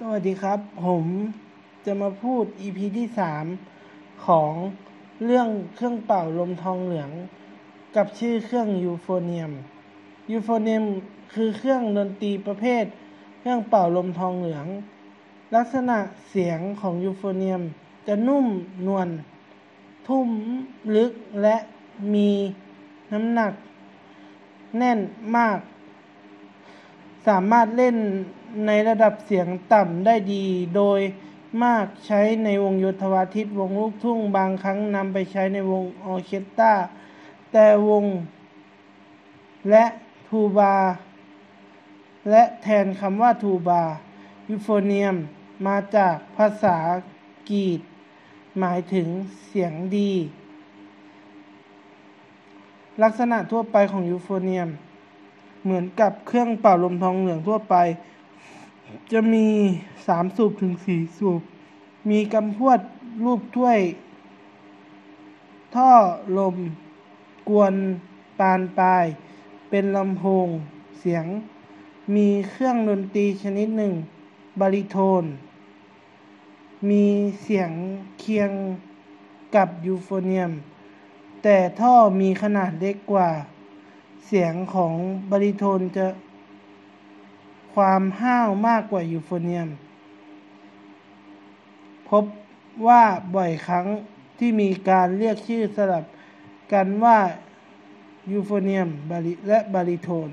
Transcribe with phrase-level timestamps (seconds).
[0.00, 1.04] สวัสดีครับ ผม
[1.86, 3.44] จะมาพูด EP ที่สาม
[4.26, 4.52] ของ
[5.24, 7.10] เรื่องเครื่องเป่าลมทองเหลือง
[7.96, 9.52] กับชื่อเครื่องยูโฟเนียม
[10.32, 10.84] ยูโฟเนียม
[11.34, 12.84] คือเครื่องดนตรีประเภท
[13.38, 14.66] เครื่องเป่าลมทองเหลือง
[15.54, 17.62] ลักษณะเสียงของยูโฟเนียม
[18.06, 18.46] จะนุ่ม
[18.86, 19.08] นวล
[20.08, 20.28] ทุ้ม
[20.96, 21.56] ลึกและ
[22.14, 22.30] มี
[23.12, 23.52] น้ำหนัก
[24.78, 24.98] แน่น
[25.36, 25.58] มาก
[27.26, 27.96] สามารถเล่น
[28.66, 30.44] ในระดับเสียงต่ำได้ดี
[30.76, 31.00] โดย
[31.64, 36.72] มากใช้ในวงโยธวาทิตวงลูกทุ่งบางครั้งนำไปใช้ในวงออเคสตรา
[37.52, 38.04] แต่วง
[39.70, 39.84] และ
[40.28, 40.76] ทูบา
[42.30, 43.82] และแทนคำว่าทูบา
[44.50, 45.16] ยูโฟเนียม
[45.66, 46.76] มาจากภาษา
[47.50, 47.80] กรีก
[48.58, 49.08] หมายถึง
[49.46, 50.12] เสียงดี
[53.02, 54.68] ลักษณะทั่วไปของยูโฟเนียม
[55.66, 57.74] เหมือนกับเครื่องเป่าลมทองเหลืองทั่วไป
[59.12, 59.46] จะมี
[60.06, 61.42] สามสูบถึงสี่สูบ
[62.10, 62.80] มีกำพวด
[63.24, 63.78] รูปถ้วย
[65.74, 65.92] ท่อ
[66.38, 66.56] ลม
[67.48, 67.74] กวน
[68.38, 69.04] ปานปลาย
[69.70, 70.48] เป็นลำโพง
[70.98, 71.26] เสียง
[72.14, 73.92] มีเครื่องดนตรีชนิดหนึ่ง
[74.60, 75.24] บาริโทน
[76.90, 77.04] มี
[77.42, 77.70] เสียง
[78.18, 78.50] เคียง
[79.54, 80.52] กับยูโฟเนียม
[81.42, 83.30] แต่ท่อมีขนาดเล็กกว่า
[84.26, 84.92] เสียงของ
[85.30, 86.06] บาริโทนจะ
[87.74, 89.68] ความห้าวมากกว่ายูโฟเนียม
[92.08, 92.24] พบ
[92.86, 93.02] ว่า
[93.34, 93.86] บ่อยครั้ง
[94.38, 96.04] ที่มีการเรียกชื่อสลับ
[96.72, 97.18] กันว่า
[98.32, 98.88] ยูโฟเนียม
[99.48, 100.28] และบาริโทน